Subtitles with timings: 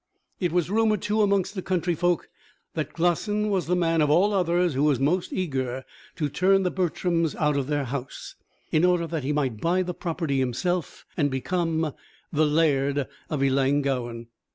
[0.39, 2.27] It was rumoured, too, amongst the country folk
[2.73, 5.85] that Glossin was the man, of all others, who was most eager
[6.15, 8.33] to turn the Bertrams out of their house,
[8.71, 11.93] in order that he might buy the property himself, and become
[12.33, 14.25] the Laird of Ellangowan.